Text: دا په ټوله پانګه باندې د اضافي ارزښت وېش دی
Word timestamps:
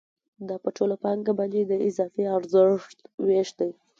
دا 0.47 0.55
په 0.63 0.69
ټوله 0.77 0.95
پانګه 1.03 1.31
باندې 1.39 1.59
د 1.65 1.73
اضافي 1.87 2.23
ارزښت 2.37 2.97
وېش 3.27 3.49
دی 3.59 3.71